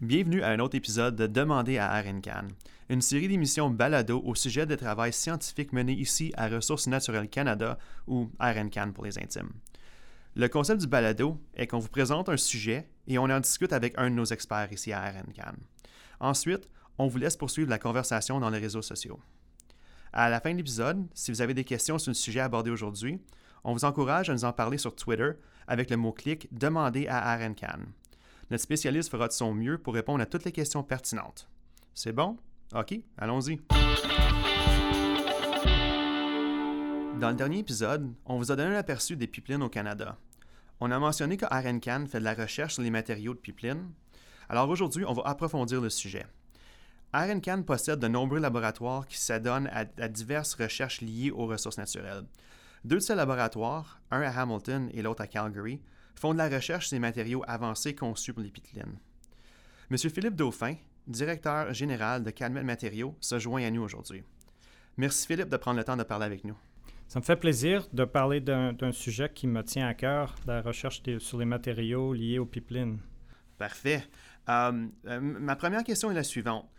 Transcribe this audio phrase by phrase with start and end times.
[0.00, 2.48] Bienvenue à un autre épisode de Demander à RNCAN,
[2.88, 7.76] une série d'émissions balado au sujet des travail scientifiques menés ici à Ressources naturelles Canada
[8.06, 9.50] ou RNCAN pour les intimes.
[10.36, 13.92] Le concept du balado est qu'on vous présente un sujet et on en discute avec
[13.98, 15.52] un de nos experts ici à RNCAN.
[16.18, 19.20] Ensuite, on vous laisse poursuivre la conversation dans les réseaux sociaux.
[20.14, 23.20] À la fin de l'épisode, si vous avez des questions sur le sujet abordé aujourd'hui,
[23.64, 25.32] on vous encourage à nous en parler sur Twitter
[25.66, 27.80] avec le mot-clic Demander à RNCAN.
[28.50, 31.48] Notre spécialiste fera de son mieux pour répondre à toutes les questions pertinentes.
[31.94, 32.36] C'est bon?
[32.74, 33.60] OK, allons-y.
[37.20, 40.16] Dans le dernier épisode, on vous a donné un aperçu des pipelines au Canada.
[40.80, 43.92] On a mentionné que RNCAN fait de la recherche sur les matériaux de pipeline.
[44.48, 46.26] Alors aujourd'hui, on va approfondir le sujet.
[47.14, 52.24] RNCAN possède de nombreux laboratoires qui s'adonnent à, diverses recherches liées aux ressources naturelles.
[52.84, 55.80] Deux de ces laboratoires, un à Hamilton et l'autre à Calgary,
[56.14, 58.98] font de la recherche sur des matériaux avancés conçus pour les pipelines.
[59.90, 59.98] M.
[59.98, 60.76] Philippe Dauphin,
[61.06, 64.22] directeur général de Calmet Matériaux, se joint à nous aujourd'hui.
[64.96, 66.56] Merci Philippe de prendre le temps de parler avec nous.
[67.08, 71.02] Ça me fait plaisir de parler d'un sujet qui me tient à cœur, la recherche
[71.18, 73.00] sur les matériaux liés aux pipelines.
[73.58, 74.04] Parfait.
[74.48, 76.70] Euh, euh, ma première question est la suivante.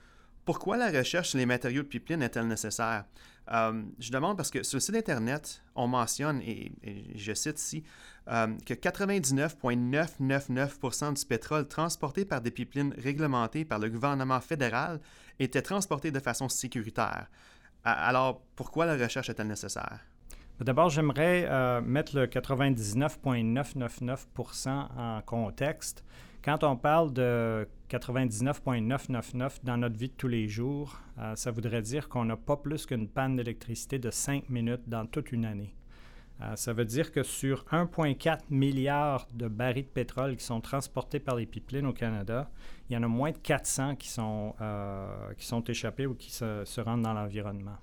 [0.45, 3.05] Pourquoi la recherche sur les matériaux de pipeline est-elle nécessaire?
[3.51, 6.71] Euh, je demande parce que sur le site Internet, on mentionne, et,
[7.15, 7.83] je cite ici,
[8.27, 15.01] euh, que 99,999% du pétrole transporté par des pipelines réglementées par le gouvernement fédéral
[15.39, 17.27] était transporté de façon sécuritaire.
[17.83, 20.01] Alors, pourquoi la recherche est-elle nécessaire?
[20.59, 26.03] D'abord, j'aimerais euh, mettre le 99,999% en contexte.
[26.43, 31.83] Quand on parle de 99,999 dans notre vie de tous les jours, euh, ça voudrait
[31.83, 35.75] dire qu'on n'a pas plus qu'une panne d'électricité de 5 minutes dans toute une année.
[36.41, 41.19] Euh, ça veut dire que sur 1,4 milliard de barils de pétrole qui sont transportés
[41.19, 42.49] par les pipelines au Canada,
[42.89, 46.31] il y en a moins de 400 qui sont, euh, qui sont échappés ou qui
[46.31, 47.77] se, se rendent dans l'environnement.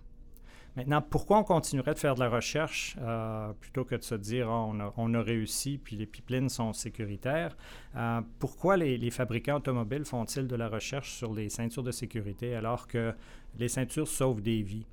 [0.79, 4.47] Maintenant, pourquoi on continuerait de faire de la recherche euh, plutôt que de se dire
[4.49, 7.56] oh, on, a, réussi puis les pipelines sont sécuritaires?
[7.97, 12.87] Euh, pourquoi les, fabricants automobiles font-ils de la recherche sur les ceintures de sécurité alors
[12.87, 13.12] que
[13.59, 14.87] les ceintures sauvent des vies?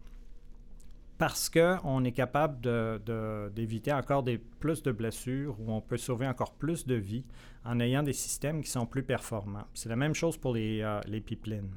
[1.20, 2.68] Parce qu'on est capable
[3.54, 4.26] d'éviter encore
[4.60, 7.26] plus de blessures ou on peut sauver encore plus de vies
[7.64, 9.68] en ayant des systèmes qui sont plus performants.
[9.76, 11.70] C'est la même chose pour les, euh, les pipelines.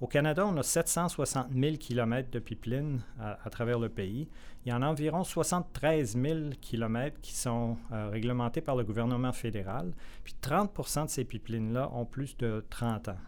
[0.00, 4.28] Au Canada, on a 760 000 km de pipelines à, à, travers le pays.
[4.64, 9.32] Il y en a environ 73 000 km qui sont euh, réglementés par le gouvernement
[9.32, 9.92] fédéral.
[10.22, 13.18] Puis 30% de ces pipelines-là ont plus de 30 ans.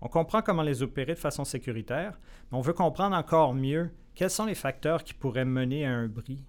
[0.00, 2.18] On comprend comment les opérer de façon sécuritaire,
[2.50, 6.08] mais on veut comprendre encore mieux quels sont les facteurs qui pourraient mener à un
[6.08, 6.42] bris,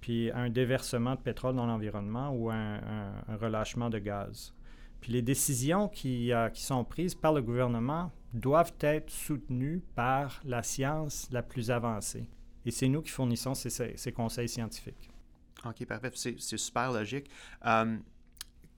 [0.00, 4.52] puis à un déversement de pétrole dans l'environnement ou à un, relâchement de gaz.
[5.00, 10.40] Puis les décisions qui, euh, qui, sont prises par le gouvernement doivent être soutenues par
[10.44, 12.28] la science la plus avancée.
[12.64, 15.10] Et c'est nous qui fournissons ces, conseils scientifiques.
[15.64, 16.10] OK, parfait.
[16.14, 17.30] C'est super logique.
[17.66, 17.96] Euh,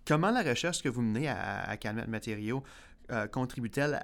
[0.06, 2.62] comment la recherche que vous menez à, à Calmet Matériaux
[3.10, 4.00] euh, contribue-t-elle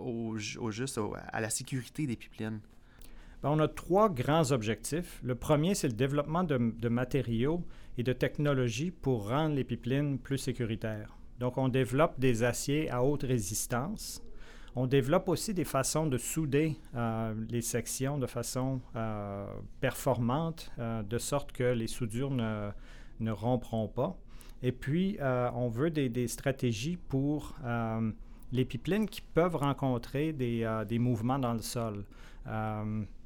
[0.00, 2.60] au, au, juste au, à la sécurité des pipelines?
[3.42, 5.20] Bien, on a trois grands objectifs.
[5.22, 7.64] Le premier, c'est le développement de, de matériaux
[7.98, 11.16] et de technologies pour rendre les pipelines plus sécuritaires.
[11.38, 14.22] Donc, on développe des aciers à haute résistance.
[14.74, 19.46] On développe aussi des façons de souder euh, les sections de façon euh,
[19.80, 22.70] performante, euh, de sorte que les soudures ne,
[23.20, 24.16] ne rompront pas.
[24.62, 27.56] Et puis, on veut des, des stratégies pour
[28.52, 32.04] les pipelines qui peuvent rencontrer des, des mouvements dans le sol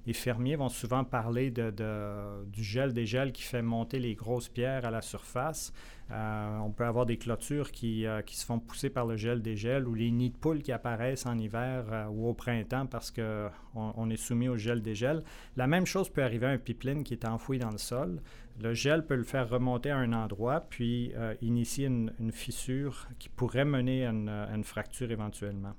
[0.06, 4.84] les fermiers vont souvent parler du gel des gels qui fait monter les grosses pierres
[4.84, 5.72] à la surface.
[6.12, 9.42] Euh, on peut avoir des clôtures qui, euh, qui, se font pousser par le gel
[9.42, 12.86] des gels ou les nids de poules qui apparaissent en hiver euh, ou au printemps
[12.86, 15.24] parce qu'on on est soumis au gel des gels.
[15.56, 18.22] La même chose peut arriver à un pipeline qui est enfoui dans le sol.
[18.62, 21.12] Le gel peut le faire remonter à un endroit puis
[21.42, 25.74] initier une, fissure qui pourrait mener à une fracture éventuellement.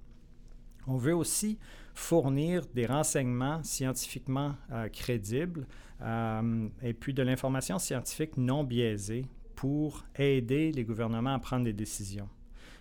[0.85, 1.57] On veut aussi
[1.97, 5.65] fournir des renseignements scientifiquement euh, crédibles
[6.03, 11.73] euh, et puis de l'information scientifique non biaisée pour aider les gouvernements à prendre des
[11.73, 12.29] décisions.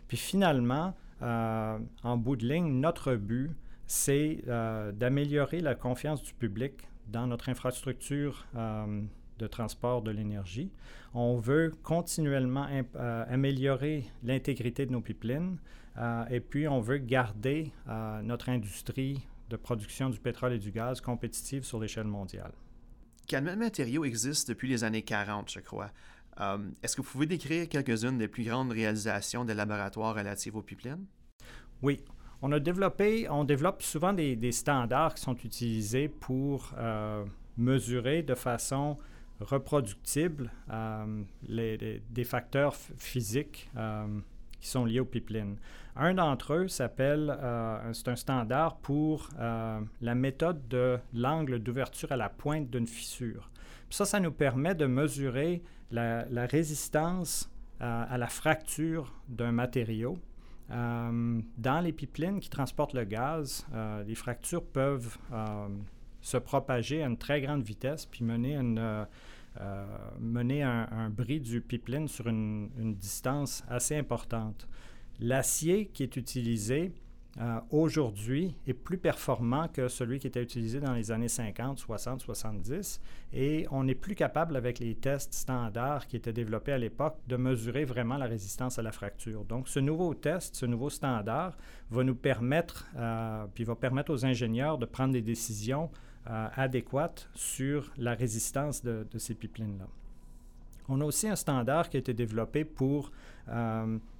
[0.06, 3.50] Puis finalement, euh, en bout de ligne, notre but,
[3.86, 4.42] c'est
[4.94, 6.74] d'améliorer la confiance du public
[7.06, 10.72] dans notre infrastructure de transport de l'énergie.
[11.14, 12.66] On veut continuellement
[13.28, 15.58] améliorer l'intégrité de nos pipelines
[16.30, 21.00] et puis on veut garder euh, notre industrie de production du pétrole et du gaz
[21.00, 22.52] compétitive sur l'échelle mondiale.
[23.26, 25.90] Calmet Matériaux existe depuis les années 40, je crois?
[26.40, 30.62] Euh, Est-ce que vous pouvez décrire quelques-unes des plus grandes réalisations des laboratoires relatives aux
[30.62, 31.06] pipelines?
[31.82, 32.02] Oui.
[32.42, 37.24] On a développé, on développe souvent des, standards qui sont utilisés pour euh,
[37.56, 38.98] mesurer de façon
[39.40, 44.06] reproductible euh, les, des facteurs physiques euh,
[44.66, 45.56] sont liés au pipeline.
[45.96, 47.36] Un d'entre eux s'appelle,
[47.92, 53.50] c'est un standard pour la méthode de l'angle d'ouverture à la pointe d'une fissure.
[53.88, 60.18] ça, ça nous permet de mesurer la, résistance à la fracture d'un matériau
[60.70, 65.68] euh, dans les pipelines qui transportent le gaz, euh, les fractures peuvent euh,
[66.20, 68.58] se propager à une très grande vitesse puis mener,
[70.18, 74.68] mener un, bris du pipeline sur une distance assez importante.
[75.20, 76.92] L'acier qui est utilisé
[77.38, 82.20] euh, aujourd'hui est plus performant que celui qui était utilisé dans les années 50, 60,
[82.22, 83.00] 70.
[83.34, 87.36] Et on n'est plus capable, avec les tests standards qui étaient développés à l'époque, de
[87.36, 89.44] mesurer vraiment la résistance à la fracture.
[89.44, 91.58] Donc, ce nouveau test, ce nouveau standard
[91.90, 95.90] va nous permettre, euh, puis va permettre aux ingénieurs de prendre des décisions
[96.28, 99.86] euh, adéquates sur la résistance de, ces pipelines-là.
[100.88, 103.10] On a aussi un standard qui a été développé pour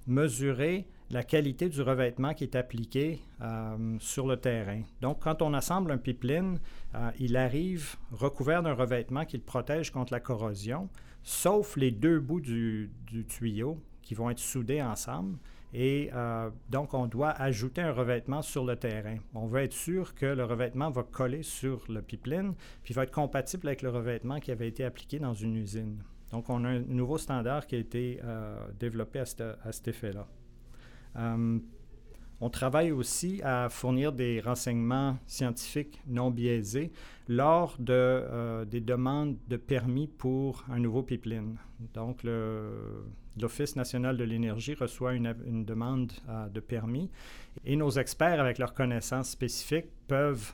[0.05, 4.81] mesurer la qualité du revêtement qui est appliqué euh, sur le terrain.
[5.01, 6.59] Donc, quand on assemble un pipeline,
[6.95, 10.89] euh, il arrive recouvert d'un revêtement qui le protège contre la corrosion,
[11.23, 12.89] sauf les deux bouts du,
[13.27, 15.37] tuyau qui vont être soudés ensemble.
[15.73, 19.17] Et euh, donc, on doit ajouter un revêtement sur le terrain.
[19.33, 23.11] On veut être sûr que le revêtement va coller sur le pipeline, puis va être
[23.11, 26.01] compatible avec le revêtement qui avait été appliqué dans une usine.
[26.31, 28.21] Donc, on a un nouveau standard qui a été
[28.79, 30.25] développé à cet effet-là.
[31.17, 31.59] Euh,
[32.39, 36.91] on travaille aussi à fournir des renseignements scientifiques non biaisés
[37.27, 41.57] lors de, euh, des demandes de permis pour un nouveau pipeline.
[41.93, 42.23] Donc,
[43.41, 47.09] l'Office national de l'énergie reçoit une, demande euh, de permis
[47.65, 50.53] et nos experts, avec leurs connaissances spécifiques, peuvent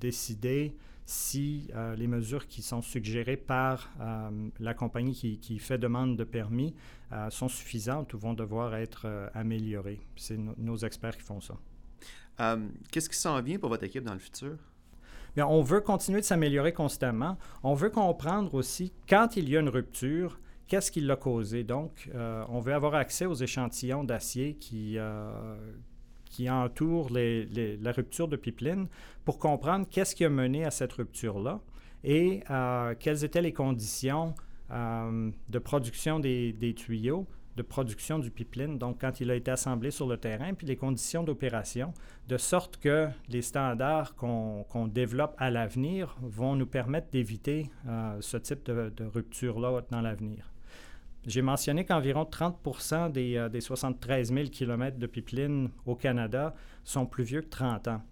[0.00, 0.74] décider
[1.06, 6.24] si euh, les mesures qui sont suggérées par euh, la compagnie qui, fait demande de
[6.24, 6.74] permis
[7.12, 10.00] euh, sont suffisantes ou vont devoir être améliorées.
[10.16, 11.54] C'est nos experts qui font ça.
[12.90, 14.56] Qu'est-ce qui s'en vient pour votre équipe dans le futur?
[15.36, 17.36] Bien, on veut continuer de s'améliorer constamment.
[17.62, 20.38] On veut comprendre aussi quand il y a une rupture,
[20.68, 21.64] qu'est-ce qui l'a causé?
[21.64, 22.10] Donc,
[22.48, 24.98] on veut avoir accès aux échantillons d'acier qui,
[26.34, 28.88] qui entoure la rupture de pipeline
[29.24, 31.60] pour comprendre qu'est-ce qui a mené à cette rupture-là
[32.04, 34.34] et euh, quelles étaient les conditions
[34.70, 37.26] euh, de production des, tuyaux,
[37.56, 40.76] de production du pipeline, donc quand il a été assemblé sur le terrain, puis les
[40.76, 41.94] conditions d'opération,
[42.28, 48.36] de sorte que les standards qu'on développe à l'avenir vont nous permettre d'éviter euh, ce
[48.36, 50.53] type de, de rupture-là dans l'avenir.
[51.26, 56.54] J'ai mentionné qu'environ 30% des, 73 000 km de pipeline au Canada
[56.84, 58.02] sont plus vieux que 30 ans.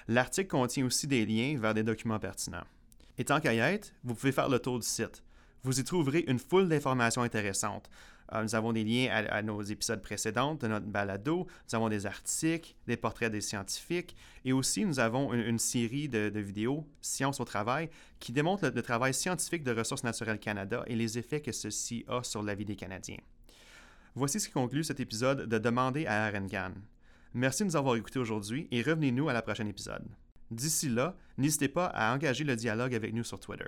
[0.08, 2.64] L'article contient aussi des liens vers des documents pertinents.
[3.18, 5.22] Et tant qu'à y être, vous pouvez faire le tour du site.
[5.62, 7.88] Vous y trouverez une foule d'informations intéressantes,
[8.32, 11.46] nous avons des liens à, nos épisodes précédents de notre balado.
[11.68, 16.40] Nous avons des articles, des portraits des scientifiques et aussi nous avons une, série de,
[16.40, 21.18] vidéos, Science au travail, qui démontrent le, travail scientifique de Ressources naturelles Canada et les
[21.18, 23.20] effets que ceci a sur la vie des Canadiens.
[24.14, 26.72] Voici ce qui conclut cet épisode de Demander à RNGAN.
[27.34, 30.04] Merci de nous avoir écoutés aujourd'hui et revenez-nous à la prochaine épisode.
[30.50, 33.66] D'ici là, n'hésitez pas à engager le dialogue avec nous sur Twitter.